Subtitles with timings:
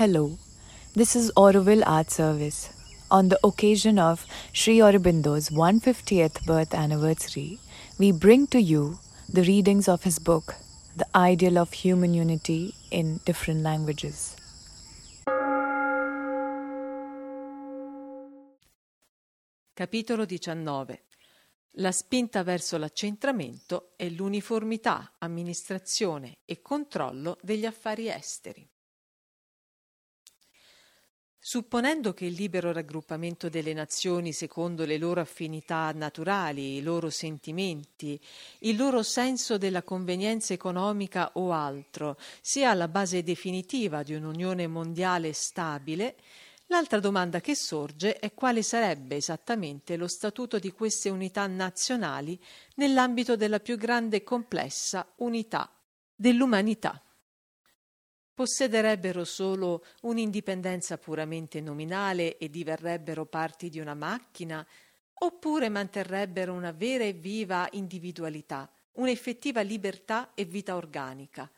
[0.00, 0.38] Hello,
[0.94, 2.70] this is Auroville Art Service.
[3.10, 7.58] On the occasion of Sri Aurobindo's 150th birth anniversary,
[7.98, 10.54] we bring to you the readings of his book,
[10.96, 14.36] The Ideal of Human Unity in Different Languages.
[19.74, 21.02] Capitolo 19
[21.72, 28.66] La spinta verso l'accentramento e l'uniformità, amministrazione e controllo degli affari esteri.
[31.50, 38.20] Supponendo che il libero raggruppamento delle nazioni secondo le loro affinità naturali, i loro sentimenti,
[38.60, 45.32] il loro senso della convenienza economica o altro sia la base definitiva di un'unione mondiale
[45.32, 46.14] stabile,
[46.66, 52.40] l'altra domanda che sorge è quale sarebbe esattamente lo statuto di queste unità nazionali
[52.76, 55.68] nell'ambito della più grande e complessa unità
[56.14, 57.02] dell'umanità
[58.40, 64.66] possederebbero solo un'indipendenza puramente nominale e diverrebbero parti di una macchina,
[65.12, 71.50] oppure manterrebbero una vera e viva individualità, un'effettiva libertà e vita organica.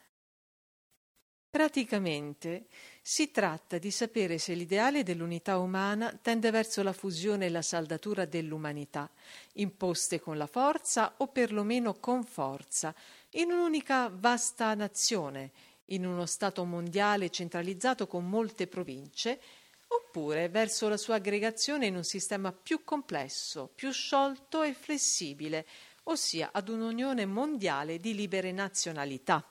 [1.48, 2.66] Praticamente
[3.00, 8.24] si tratta di sapere se l'ideale dell'unità umana tende verso la fusione e la saldatura
[8.24, 9.08] dell'umanità,
[9.52, 12.92] imposte con la forza o perlomeno con forza,
[13.34, 15.52] in un'unica vasta nazione,
[15.92, 19.40] in uno Stato mondiale centralizzato con molte province,
[19.88, 25.66] oppure verso la sua aggregazione in un sistema più complesso, più sciolto e flessibile,
[26.04, 29.46] ossia ad un'unione mondiale di libere nazionalità.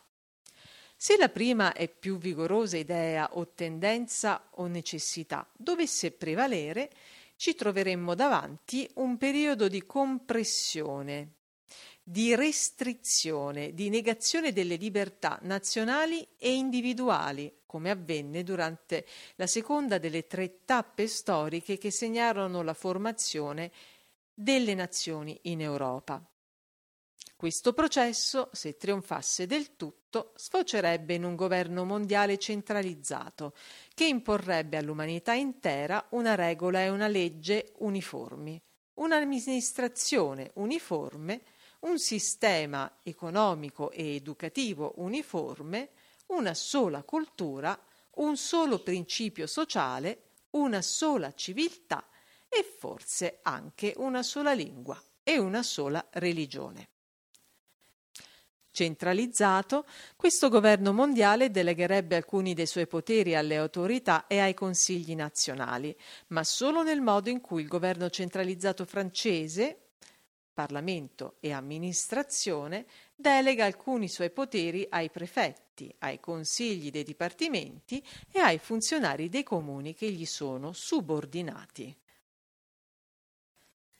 [0.95, 6.91] Se la prima è più vigorosa idea o tendenza o necessità dovesse prevalere,
[7.37, 11.29] ci troveremmo davanti un periodo di compressione,
[12.11, 20.27] di restrizione, di negazione delle libertà nazionali e individuali, come avvenne durante la seconda delle
[20.27, 23.71] tre tappe storiche che segnarono la formazione
[24.33, 26.21] delle nazioni in Europa.
[27.37, 33.53] Questo processo, se trionfasse del tutto, sfocerebbe in un governo mondiale centralizzato,
[33.93, 38.61] che imporrebbe all'umanità intera una regola e una legge uniformi,
[38.95, 41.41] un'amministrazione uniforme
[41.81, 45.89] un sistema economico e educativo uniforme,
[46.27, 47.79] una sola cultura,
[48.15, 52.07] un solo principio sociale, una sola civiltà
[52.47, 56.89] e forse anche una sola lingua e una sola religione.
[58.73, 65.95] Centralizzato, questo governo mondiale delegherebbe alcuni dei suoi poteri alle autorità e ai consigli nazionali,
[66.27, 69.80] ma solo nel modo in cui il governo centralizzato francese,
[70.53, 72.85] Parlamento e amministrazione,
[73.15, 79.93] delega alcuni suoi poteri ai prefetti, ai consigli dei dipartimenti e ai funzionari dei comuni
[79.93, 81.95] che gli sono subordinati.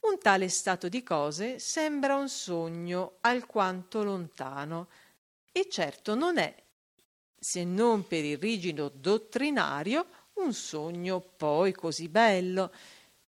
[0.00, 4.88] Un tale stato di cose sembra un sogno alquanto lontano
[5.52, 6.54] e certo non è,
[7.38, 12.72] se non per il rigido dottrinario, un sogno poi così bello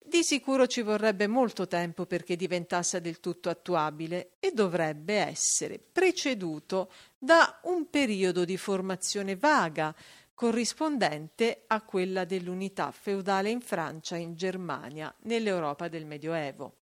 [0.06, 6.92] di sicuro ci vorrebbe molto tempo perché diventasse del tutto attuabile e dovrebbe essere preceduto
[7.18, 9.94] da un periodo di formazione vaga
[10.34, 16.83] corrispondente a quella dell'unità feudale in Francia e in Germania nell'Europa del Medioevo.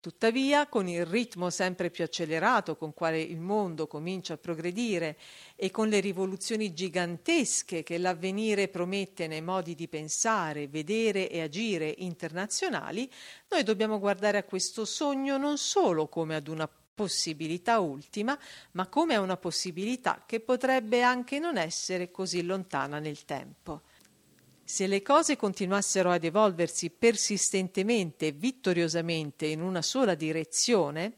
[0.00, 5.18] Tuttavia, con il ritmo sempre più accelerato con quale il mondo comincia a progredire
[5.56, 11.92] e con le rivoluzioni gigantesche che l'avvenire promette nei modi di pensare, vedere e agire
[11.98, 13.10] internazionali,
[13.48, 18.38] noi dobbiamo guardare a questo sogno non solo come ad una possibilità ultima,
[18.72, 23.82] ma come a una possibilità che potrebbe anche non essere così lontana nel tempo.
[24.70, 31.14] Se le cose continuassero ad evolversi persistentemente e vittoriosamente in una sola direzione,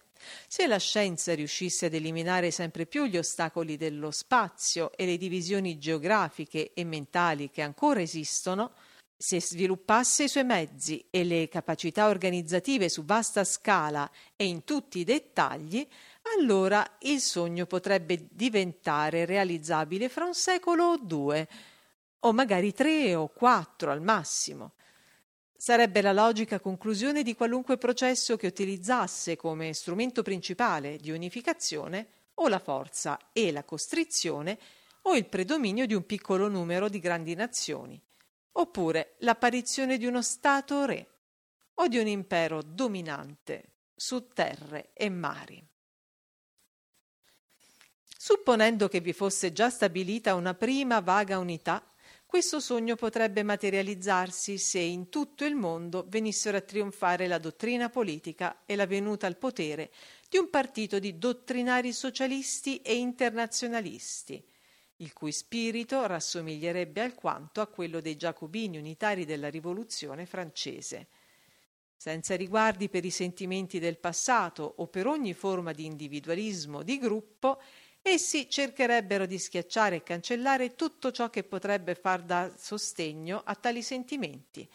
[0.47, 5.79] se la scienza riuscisse ad eliminare sempre più gli ostacoli dello spazio e le divisioni
[5.79, 8.71] geografiche e mentali che ancora esistono,
[9.17, 15.01] se sviluppasse i suoi mezzi e le capacità organizzative su vasta scala e in tutti
[15.01, 15.85] i dettagli,
[16.39, 21.49] allora il sogno potrebbe diventare realizzabile fra un secolo o due,
[22.21, 24.73] o magari tre o quattro al massimo.
[25.57, 32.49] Sarebbe la logica conclusione di qualunque processo che utilizzasse come strumento principale di unificazione o
[32.49, 34.59] la forza e la costrizione
[35.03, 38.01] o il predominio di un piccolo numero di grandi nazioni,
[38.53, 41.09] oppure l'apparizione di uno Stato re
[41.75, 45.63] o di un impero dominante su terre e mari.
[48.17, 51.83] Supponendo che vi fosse già stabilita una prima vaga unità,
[52.31, 58.63] questo sogno potrebbe materializzarsi se in tutto il mondo venissero a trionfare la dottrina politica
[58.67, 59.91] e la venuta al potere
[60.29, 64.41] di un partito di dottrinari socialisti e internazionalisti,
[64.99, 71.09] il cui spirito rassomiglierebbe alquanto a quello dei giacobini unitari della rivoluzione francese.
[71.97, 77.61] Senza riguardi per i sentimenti del passato o per ogni forma di individualismo di gruppo,
[78.03, 83.83] essi cercherebbero di schiacciare e cancellare tutto ciò che potrebbe far da sostegno a tali
[83.83, 84.69] sentimenti,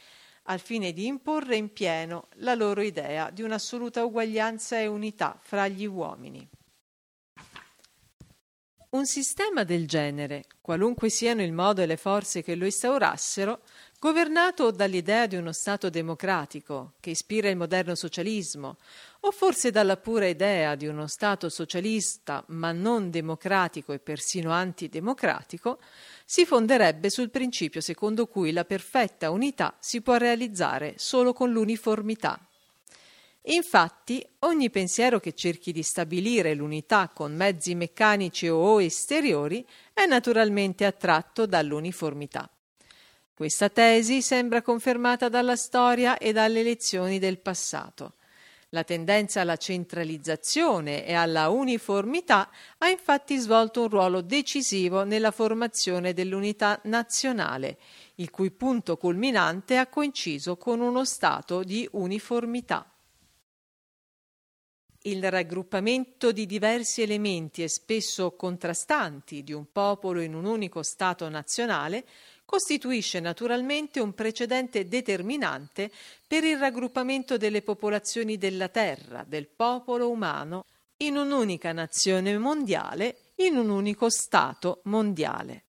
[0.44, 5.68] al fine di imporre in pieno la loro idea di un'assoluta uguaglianza e unità fra
[5.68, 6.48] gli uomini.
[8.96, 13.64] Un sistema del genere, qualunque siano il modo e le forze che lo instaurassero,
[14.06, 18.78] governato dall'idea di uno Stato democratico che ispira il moderno socialismo,
[19.22, 25.80] o forse dalla pura idea di uno Stato socialista ma non democratico e persino antidemocratico,
[26.24, 32.40] si fonderebbe sul principio secondo cui la perfetta unità si può realizzare solo con l'uniformità.
[33.48, 40.86] Infatti, ogni pensiero che cerchi di stabilire l'unità con mezzi meccanici o esteriori è naturalmente
[40.86, 42.48] attratto dall'uniformità.
[43.36, 48.14] Questa tesi sembra confermata dalla storia e dalle lezioni del passato.
[48.70, 56.14] La tendenza alla centralizzazione e alla uniformità ha infatti svolto un ruolo decisivo nella formazione
[56.14, 57.78] dell'unità nazionale,
[58.16, 62.90] il cui punto culminante ha coinciso con uno stato di uniformità.
[65.02, 71.28] Il raggruppamento di diversi elementi e spesso contrastanti di un popolo in un unico Stato
[71.30, 72.06] nazionale
[72.46, 75.92] costituisce naturalmente un precedente determinante
[76.28, 80.66] per il raggruppamento delle popolazioni della Terra, del popolo umano,
[80.98, 85.64] in un'unica nazione mondiale, in un unico Stato mondiale.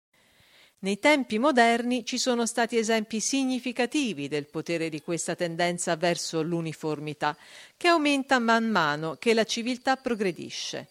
[0.80, 7.36] Nei tempi moderni ci sono stati esempi significativi del potere di questa tendenza verso l'uniformità,
[7.76, 10.88] che aumenta man mano che la civiltà progredisce.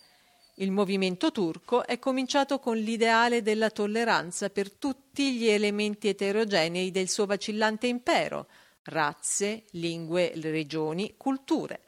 [0.60, 7.10] Il movimento turco è cominciato con l'ideale della tolleranza per tutti gli elementi eterogenei del
[7.10, 8.48] suo vacillante impero,
[8.84, 11.82] razze, lingue, regioni, culture.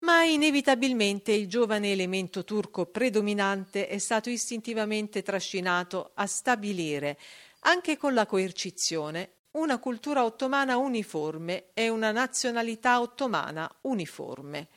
[0.00, 7.16] Ma inevitabilmente il giovane elemento turco predominante è stato istintivamente trascinato a stabilire,
[7.60, 14.68] anche con la coercizione, una cultura ottomana uniforme e una nazionalità ottomana uniforme.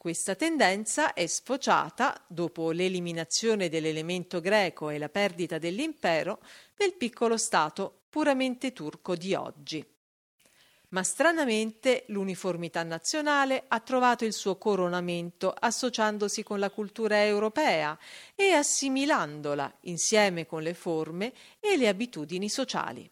[0.00, 6.40] Questa tendenza è sfociata, dopo l'eliminazione dell'elemento greco e la perdita dell'impero,
[6.78, 9.86] nel piccolo Stato puramente turco di oggi.
[10.88, 17.98] Ma stranamente l'uniformità nazionale ha trovato il suo coronamento associandosi con la cultura europea
[18.34, 23.06] e assimilandola insieme con le forme e le abitudini sociali.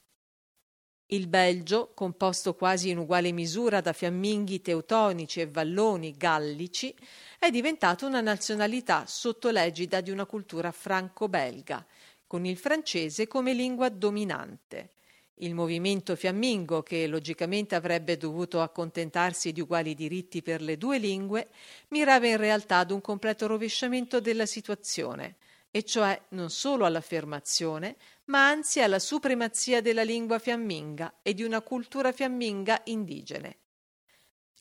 [1.10, 6.94] Il Belgio, composto quasi in uguale misura da fiamminghi teutonici e valloni gallici,
[7.38, 11.87] è diventato una nazionalità sotto l'egida di una cultura franco-belga,
[12.26, 14.90] con il francese come lingua dominante.
[15.37, 21.49] Il movimento fiammingo, che logicamente avrebbe dovuto accontentarsi di uguali diritti per le due lingue,
[21.88, 25.37] mirava in realtà ad un completo rovesciamento della situazione
[25.70, 27.96] e cioè non solo all'affermazione,
[28.26, 33.58] ma anzi alla supremazia della lingua fiamminga e di una cultura fiamminga indigene.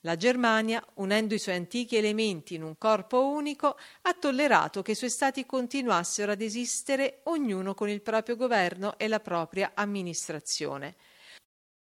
[0.02, 4.96] La Germania, unendo i suoi antichi elementi in un corpo unico, ha tollerato che i
[4.96, 10.96] suoi stati continuassero ad esistere ognuno con il proprio governo e la propria amministrazione.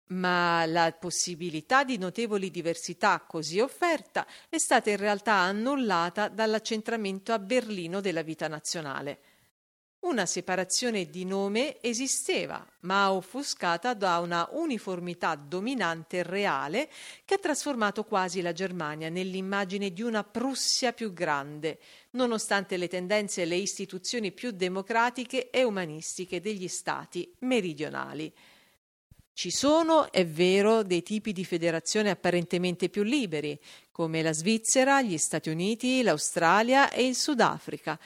[0.08, 7.38] Ma la possibilità di notevoli diversità così offerta è stata in realtà annullata dall'accentramento a
[7.38, 9.20] Berlino della vita nazionale.
[10.00, 16.88] Una separazione di nome esisteva, ma offuscata da una uniformità dominante reale
[17.24, 23.42] che ha trasformato quasi la Germania nell'immagine di una Prussia più grande, nonostante le tendenze
[23.42, 28.32] e le istituzioni più democratiche e umanistiche degli stati meridionali.
[29.38, 33.56] Ci sono, è vero, dei tipi di federazione apparentemente più liberi,
[33.92, 37.96] come la Svizzera, gli Stati Uniti, l'Australia e il Sudafrica,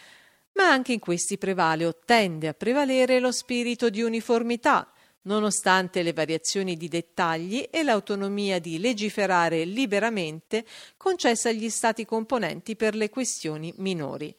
[0.56, 6.12] ma anche in questi prevale o tende a prevalere lo spirito di uniformità, nonostante le
[6.12, 10.66] variazioni di dettagli e l'autonomia di legiferare liberamente
[10.98, 14.36] concessa agli Stati componenti per le questioni minori.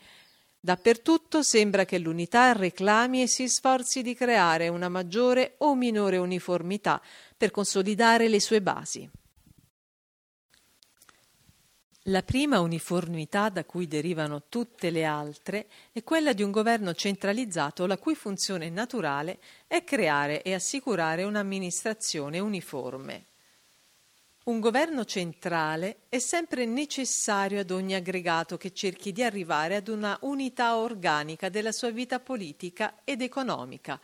[0.66, 7.02] Dappertutto sembra che l'unità reclami e si sforzi di creare una maggiore o minore uniformità
[7.36, 9.10] per consolidare le sue basi.
[12.04, 17.86] La prima uniformità da cui derivano tutte le altre è quella di un governo centralizzato
[17.86, 23.33] la cui funzione naturale è creare e assicurare un'amministrazione uniforme.
[24.46, 30.18] Un governo centrale è sempre necessario ad ogni aggregato che cerchi di arrivare ad una
[30.24, 33.98] unità organica della sua vita politica ed economica,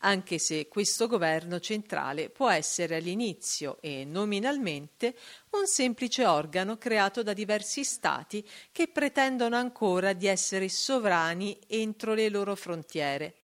[0.00, 5.16] anche se questo governo centrale può essere all'inizio e nominalmente
[5.52, 12.28] un semplice organo creato da diversi stati che pretendono ancora di essere sovrani entro le
[12.28, 13.39] loro frontiere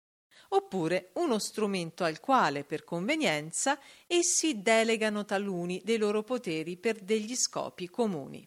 [0.48, 7.34] oppure uno strumento al quale, per convenienza, essi delegano taluni dei loro poteri per degli
[7.34, 8.46] scopi comuni.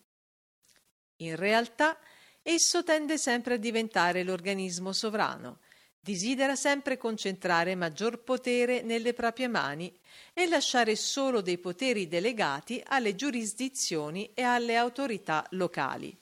[1.17, 1.97] In realtà,
[2.41, 5.59] esso tende sempre a diventare l'organismo sovrano,
[5.99, 9.91] desidera sempre concentrare maggior potere nelle proprie mani
[10.33, 16.15] e lasciare solo dei poteri delegati alle giurisdizioni e alle autorità locali.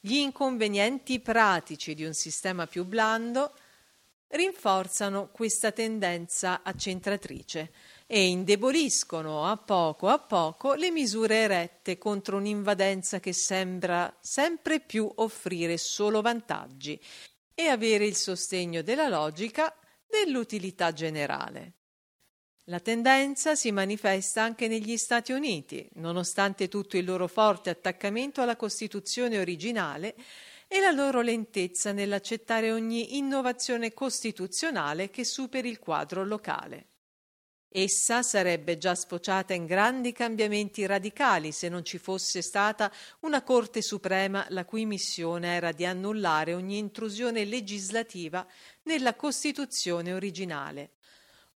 [0.00, 3.52] Gli inconvenienti pratici di un sistema più blando
[4.32, 7.72] rinforzano questa tendenza accentratrice
[8.06, 15.10] e indeboliscono a poco a poco le misure erette contro un'invadenza che sembra sempre più
[15.16, 17.00] offrire solo vantaggi
[17.54, 19.74] e avere il sostegno della logica
[20.06, 21.74] dell'utilità generale.
[22.66, 28.56] La tendenza si manifesta anche negli Stati Uniti, nonostante tutto il loro forte attaccamento alla
[28.56, 30.14] Costituzione originale
[30.74, 36.86] e la loro lentezza nell'accettare ogni innovazione costituzionale che superi il quadro locale.
[37.68, 43.82] Essa sarebbe già sfociata in grandi cambiamenti radicali se non ci fosse stata una Corte
[43.82, 48.46] Suprema la cui missione era di annullare ogni intrusione legislativa
[48.84, 50.92] nella Costituzione originale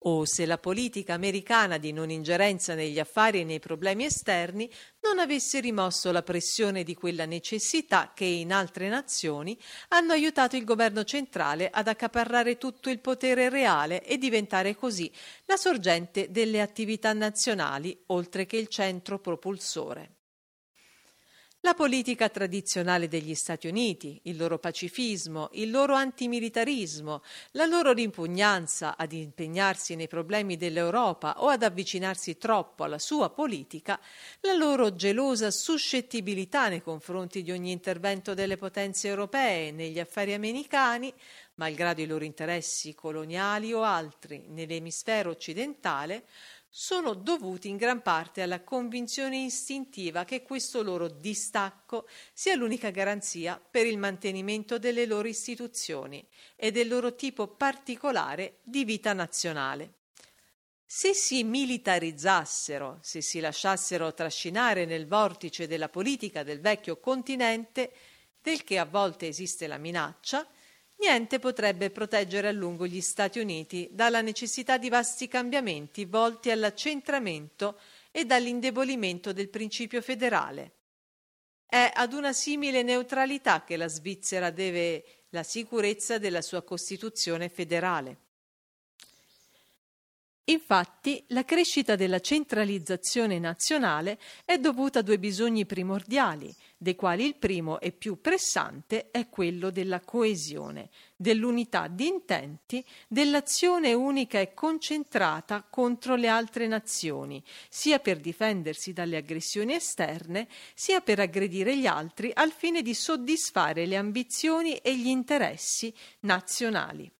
[0.00, 5.18] o se la politica americana di non ingerenza negli affari e nei problemi esterni non
[5.18, 11.04] avesse rimosso la pressione di quella necessità che in altre nazioni hanno aiutato il governo
[11.04, 15.10] centrale ad accaparrare tutto il potere reale e diventare così
[15.46, 20.15] la sorgente delle attività nazionali oltre che il centro propulsore.
[21.66, 28.96] La politica tradizionale degli Stati Uniti, il loro pacifismo, il loro antimilitarismo, la loro ripugnanza
[28.96, 33.98] ad impegnarsi nei problemi dell'Europa o ad avvicinarsi troppo alla sua politica,
[34.42, 41.12] la loro gelosa suscettibilità nei confronti di ogni intervento delle potenze europee negli affari americani,
[41.56, 46.26] malgrado i loro interessi coloniali o altri nell'emisfero occidentale,
[46.78, 53.58] sono dovuti in gran parte alla convinzione istintiva che questo loro distacco sia l'unica garanzia
[53.58, 56.22] per il mantenimento delle loro istituzioni
[56.54, 59.94] e del loro tipo particolare di vita nazionale.
[60.84, 67.90] Se si militarizzassero, se si lasciassero trascinare nel vortice della politica del vecchio continente,
[68.42, 70.46] del che a volte esiste la minaccia,
[70.98, 77.78] niente potrebbe proteggere a lungo gli Stati Uniti dalla necessità di vasti cambiamenti volti all'accentramento
[78.10, 80.72] e dall'indebolimento del principio federale.
[81.66, 88.25] È ad una simile neutralità che la Svizzera deve la sicurezza della sua Costituzione federale.
[90.48, 97.34] Infatti, la crescita della centralizzazione nazionale è dovuta a due bisogni primordiali, dei quali il
[97.34, 105.66] primo e più pressante è quello della coesione, dell'unità di intenti, dell'azione unica e concentrata
[105.68, 112.30] contro le altre nazioni, sia per difendersi dalle aggressioni esterne, sia per aggredire gli altri
[112.32, 117.10] al fine di soddisfare le ambizioni e gli interessi nazionali.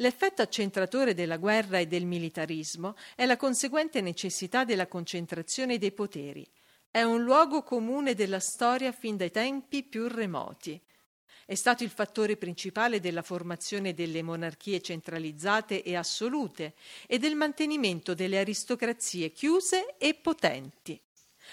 [0.00, 6.48] L'effetto accentratore della guerra e del militarismo è la conseguente necessità della concentrazione dei poteri.
[6.88, 10.80] È un luogo comune della storia fin dai tempi più remoti.
[11.44, 16.74] È stato il fattore principale della formazione delle monarchie centralizzate e assolute
[17.08, 21.00] e del mantenimento delle aristocrazie chiuse e potenti.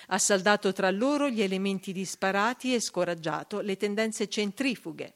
[0.08, 5.14] Ha saldato tra loro gli elementi disparati e scoraggiato le tendenze centrifughe.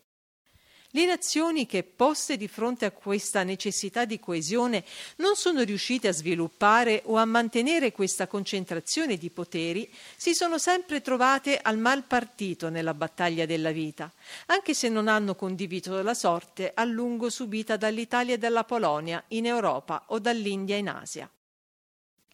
[0.93, 4.84] Le nazioni che, poste di fronte a questa necessità di coesione,
[5.17, 11.01] non sono riuscite a sviluppare o a mantenere questa concentrazione di poteri, si sono sempre
[11.01, 14.12] trovate al mal partito nella battaglia della vita,
[14.48, 19.46] anche se non hanno condiviso la sorte a lungo subita dall'Italia e dalla Polonia in
[19.46, 21.29] Europa o dall'India in Asia.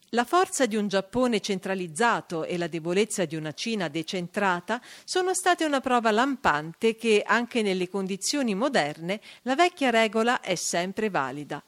[0.10, 5.66] La forza di un Giappone centralizzato e la debolezza di una Cina decentrata sono state
[5.66, 11.62] una prova lampante che, anche nelle condizioni moderne, la vecchia regola è sempre valida.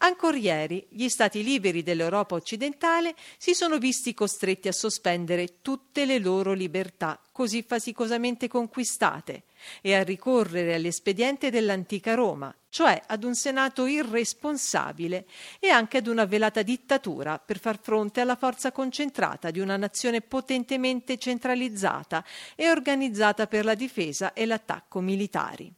[0.00, 6.18] Ancora ieri gli Stati liberi dell'Europa occidentale si sono visti costretti a sospendere tutte le
[6.18, 9.44] loro libertà così faticosamente conquistate
[9.80, 15.26] e a ricorrere all'espediente dell'antica Roma, cioè ad un Senato irresponsabile
[15.58, 20.20] e anche ad una velata dittatura per far fronte alla forza concentrata di una nazione
[20.20, 22.24] potentemente centralizzata
[22.54, 25.72] e organizzata per la difesa e l'attacco militari.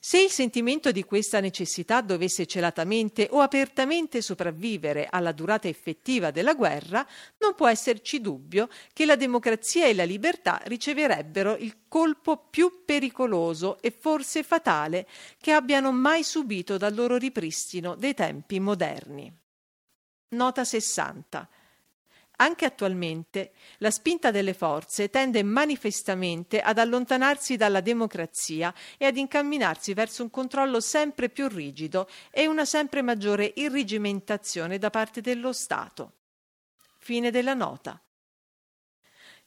[0.00, 6.54] Se il sentimento di questa necessità dovesse celatamente o apertamente sopravvivere alla durata effettiva della
[6.54, 7.06] guerra,
[7.38, 13.78] non può esserci dubbio che la democrazia e la libertà riceverebbero il colpo più pericoloso
[13.80, 15.06] e forse fatale
[15.40, 19.32] che abbiano mai subito dal loro ripristino dei tempi moderni.
[20.30, 21.48] Nota 60.
[22.40, 29.92] Anche attualmente la spinta delle forze tende manifestamente ad allontanarsi dalla democrazia e ad incamminarsi
[29.92, 36.12] verso un controllo sempre più rigido e una sempre maggiore irrigimentazione da parte dello Stato.
[36.98, 38.00] Fine della nota.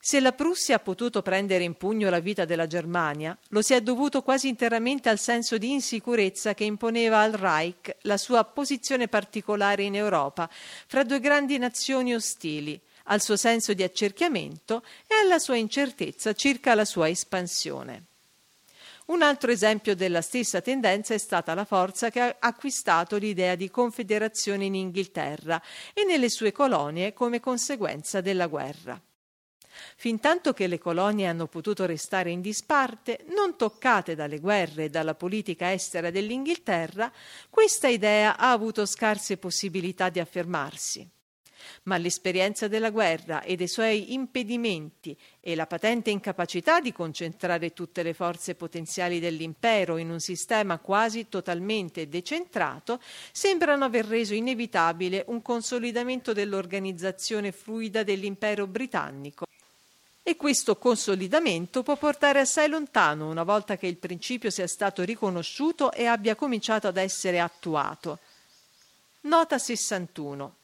[0.04, 3.82] Se la Prussia ha potuto prendere in pugno la vita della Germania, lo si è
[3.82, 9.84] dovuto quasi interamente al senso di insicurezza che imponeva al Reich la sua posizione particolare
[9.84, 10.50] in Europa,
[10.88, 16.74] fra due grandi nazioni ostili, al suo senso di accerchiamento e alla sua incertezza circa
[16.74, 18.06] la sua espansione.
[19.06, 23.70] Un altro esempio della stessa tendenza è stata la forza che ha acquistato l'idea di
[23.70, 25.62] confederazione in Inghilterra
[25.94, 29.00] e nelle sue colonie come conseguenza della guerra.
[29.96, 35.16] Fintanto che le colonie hanno potuto restare in disparte, non toccate dalle guerre e dalla
[35.16, 37.12] politica estera dell'Inghilterra,
[37.50, 41.10] questa idea ha avuto scarse possibilità di affermarsi.
[41.84, 48.04] Ma l'esperienza della guerra e dei suoi impedimenti e la patente incapacità di concentrare tutte
[48.04, 53.00] le forze potenziali dell'impero in un sistema quasi totalmente decentrato
[53.32, 59.46] sembrano aver reso inevitabile un consolidamento dell'organizzazione fluida dell'impero britannico
[60.32, 65.92] e questo consolidamento può portare assai lontano una volta che il principio sia stato riconosciuto
[65.92, 68.20] e abbia cominciato ad essere attuato.
[69.22, 70.56] Nota 61.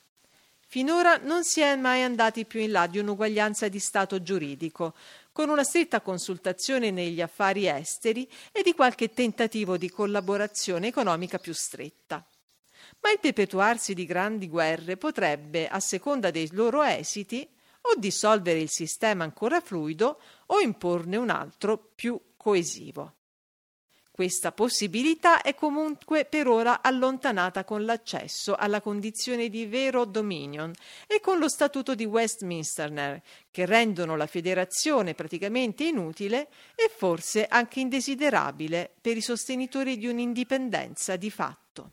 [0.66, 4.94] Finora non si è mai andati più in là di un'uguaglianza di stato giuridico,
[5.34, 11.54] con una stretta consultazione negli affari esteri e di qualche tentativo di collaborazione economica più
[11.54, 12.26] stretta.
[13.02, 17.48] Ma il perpetuarsi di grandi guerre potrebbe, a seconda dei loro esiti,
[17.90, 23.14] o dissolvere il sistema ancora fluido o imporne un altro più coesivo.
[24.18, 30.74] Questa possibilità è comunque per ora allontanata con l'accesso alla condizione di vero dominion
[31.06, 33.22] e con lo Statuto di Westminster,
[33.52, 41.16] che rendono la federazione praticamente inutile e forse anche indesiderabile per i sostenitori di un'indipendenza
[41.16, 41.92] di fatto.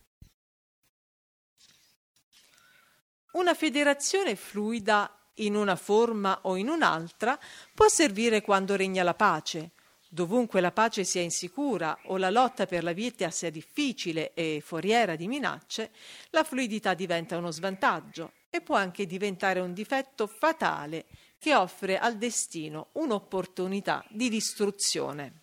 [3.33, 7.38] Una federazione fluida in una forma o in un'altra,
[7.75, 9.70] può servire quando regna la pace.
[10.09, 15.16] Dovunque la pace sia insicura o la lotta per la vita sia difficile e foriera
[15.16, 15.90] di minacce,
[16.31, 21.07] la fluidità diventa uno svantaggio e può anche diventare un difetto fatale
[21.40, 25.42] che offre al destino un'opportunità di distruzione.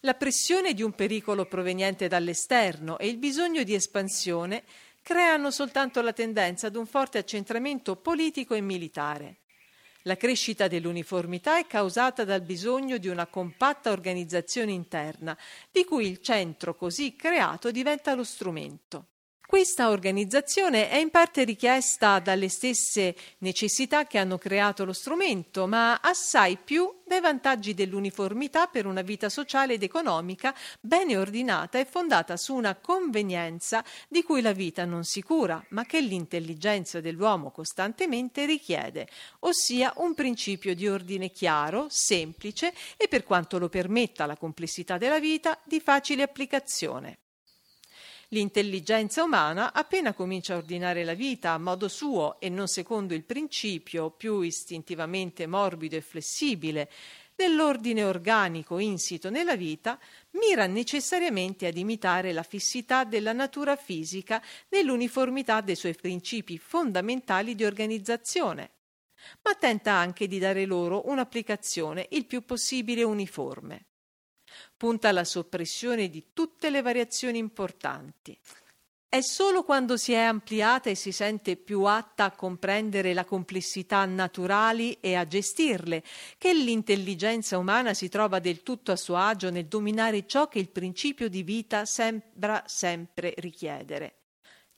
[0.00, 4.64] La pressione di un pericolo proveniente dall'esterno e il bisogno di espansione
[5.04, 9.40] creano soltanto la tendenza ad un forte accentramento politico e militare.
[10.04, 15.36] La crescita dell'uniformità è causata dal bisogno di una compatta organizzazione interna,
[15.70, 19.08] di cui il centro così creato diventa lo strumento.
[19.54, 26.00] Questa organizzazione è in parte richiesta dalle stesse necessità che hanno creato lo strumento, ma
[26.00, 32.36] assai più dai vantaggi dell'uniformità per una vita sociale ed economica bene ordinata e fondata
[32.36, 38.46] su una convenienza di cui la vita non si cura, ma che l'intelligenza dell'uomo costantemente
[38.46, 39.06] richiede,
[39.40, 45.20] ossia un principio di ordine chiaro, semplice e per quanto lo permetta la complessità della
[45.20, 47.18] vita, di facile applicazione.
[48.34, 53.22] L'intelligenza umana, appena comincia a ordinare la vita a modo suo e non secondo il
[53.22, 56.90] principio più istintivamente morbido e flessibile
[57.32, 60.00] dell'ordine organico insito nella vita,
[60.32, 67.64] mira necessariamente ad imitare la fissità della natura fisica nell'uniformità dei suoi principi fondamentali di
[67.64, 68.70] organizzazione,
[69.42, 73.86] ma tenta anche di dare loro un'applicazione il più possibile uniforme
[74.84, 78.38] punta alla soppressione di tutte le variazioni importanti.
[79.08, 84.04] È solo quando si è ampliata e si sente più atta a comprendere la complessità
[84.04, 86.04] naturali e a gestirle
[86.36, 90.68] che l'intelligenza umana si trova del tutto a suo agio nel dominare ciò che il
[90.68, 94.16] principio di vita sembra sempre richiedere.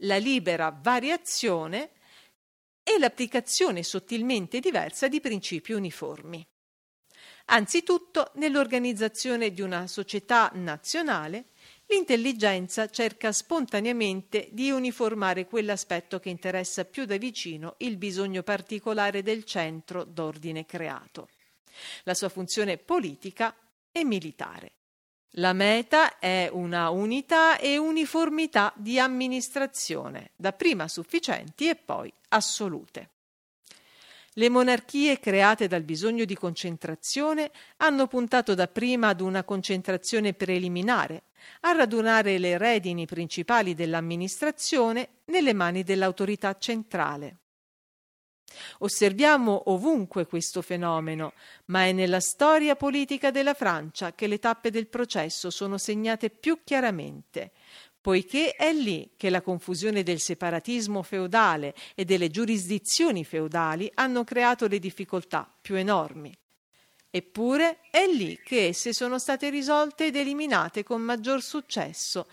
[0.02, 1.90] La libera variazione
[2.84, 6.46] e l'applicazione sottilmente diversa di principi uniformi.
[7.46, 11.46] Anzitutto, nell'organizzazione di una società nazionale,
[11.88, 19.44] L'intelligenza cerca spontaneamente di uniformare quell'aspetto che interessa più da vicino il bisogno particolare del
[19.44, 21.28] centro d'ordine creato,
[22.02, 23.54] la sua funzione politica
[23.92, 24.72] e militare.
[25.38, 33.10] La meta è una unità e uniformità di amministrazione, dapprima sufficienti e poi assolute.
[34.38, 41.22] Le monarchie create dal bisogno di concentrazione hanno puntato dapprima ad una concentrazione preliminare,
[41.60, 47.38] a radunare le redini principali dell'amministrazione nelle mani dell'autorità centrale.
[48.78, 51.32] Osserviamo ovunque questo fenomeno,
[51.66, 56.60] ma è nella storia politica della Francia che le tappe del processo sono segnate più
[56.62, 57.52] chiaramente,
[58.06, 64.68] poiché è lì che la confusione del separatismo feudale e delle giurisdizioni feudali hanno creato
[64.68, 66.32] le difficoltà più enormi.
[67.10, 72.28] Eppure è lì che esse sono state risolte ed eliminate con maggior successo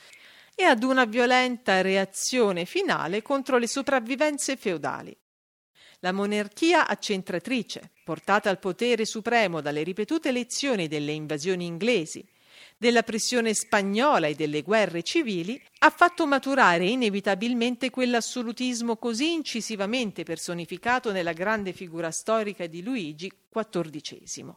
[0.53, 5.17] e ad una violenta reazione finale contro le sopravvivenze feudali.
[6.01, 12.23] La monarchia accentratrice, portata al potere supremo dalle ripetute lezioni delle invasioni inglesi,
[12.83, 21.13] della pressione spagnola e delle guerre civili, ha fatto maturare inevitabilmente quell'assolutismo così incisivamente personificato
[21.13, 24.53] nella grande figura storica di Luigi XIV.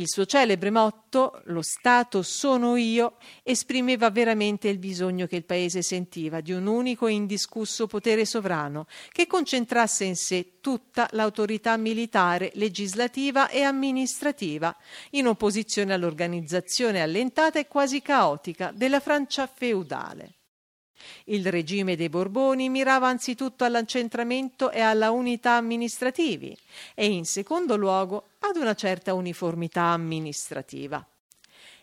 [0.00, 5.82] Il suo celebre motto, lo Stato sono io, esprimeva veramente il bisogno che il Paese
[5.82, 12.52] sentiva di un unico e indiscusso potere sovrano che concentrasse in sé tutta l'autorità militare,
[12.54, 14.72] legislativa e amministrativa,
[15.10, 20.37] in opposizione all'organizzazione allentata e quasi caotica della Francia feudale.
[21.24, 26.56] Il regime dei Borboni mirava anzitutto all'accentramento e alla unità amministrativi
[26.94, 31.06] e in secondo luogo ad una certa uniformità amministrativa.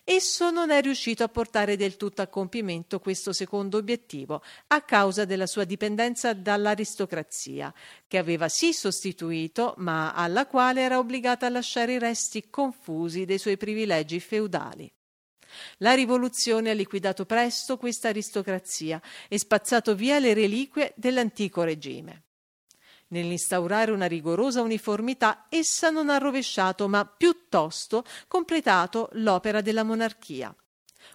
[0.08, 5.26] Esso non è riuscito a portare del tutto a compimento questo secondo obiettivo a causa
[5.26, 7.74] della sua dipendenza dall'aristocrazia,
[8.08, 13.40] che aveva sì sostituito, ma alla quale era obbligata a lasciare i resti confusi dei
[13.40, 14.92] suoi privilegi feudali.
[15.78, 22.24] La rivoluzione ha liquidato presto questa aristocrazia e spazzato via le reliquie dell'antico regime.
[23.08, 30.56] Nell'instaurare una rigorosa uniformità, essa non ha rovesciato, ma piuttosto completato l'opera della monarchia.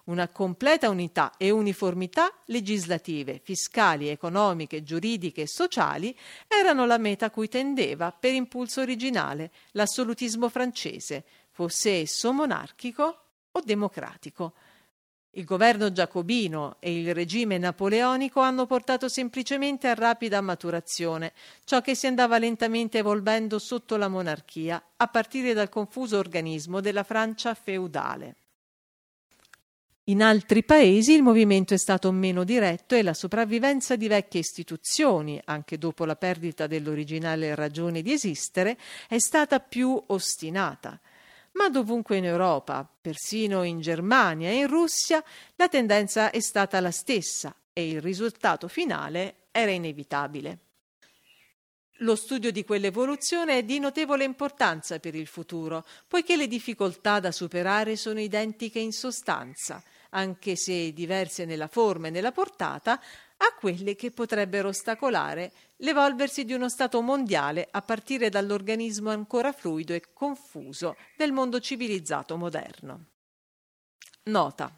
[0.05, 7.31] Una completa unità e uniformità legislative, fiscali, economiche, giuridiche e sociali erano la meta a
[7.31, 14.55] cui tendeva, per impulso originale, l'assolutismo francese, fosse esso monarchico o democratico.
[15.35, 21.33] Il governo giacobino e il regime napoleonico hanno portato semplicemente a rapida maturazione
[21.63, 27.05] ciò che si andava lentamente evolvendo sotto la monarchia, a partire dal confuso organismo della
[27.05, 28.35] Francia feudale.
[30.05, 35.41] In altri paesi il movimento è stato meno diretto e la sopravvivenza di vecchie istituzioni,
[35.45, 40.99] anche dopo la perdita dell'originale ragione di esistere, è stata più ostinata
[41.53, 45.23] ma dovunque in Europa, persino in Germania e in Russia,
[45.57, 50.59] la tendenza è stata la stessa e il risultato finale era inevitabile.
[52.03, 57.31] Lo studio di quell'evoluzione è di notevole importanza per il futuro, poiché le difficoltà da
[57.31, 62.99] superare sono identiche in sostanza, anche se diverse nella forma e nella portata,
[63.43, 69.95] a quelle che potrebbero ostacolare l'evolversi di uno Stato mondiale a partire dall'organismo ancora fluido
[69.95, 73.07] e confuso del mondo civilizzato moderno.
[74.25, 74.75] Nota.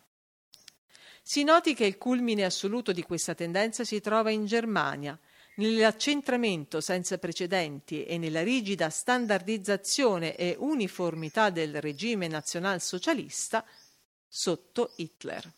[1.24, 5.18] Si noti che il culmine assoluto di questa tendenza si trova in Germania,
[5.56, 13.64] nell'accentramento senza precedenti e nella rigida standardizzazione e uniformità del regime nazionalsocialista
[14.26, 15.52] sotto Hitler.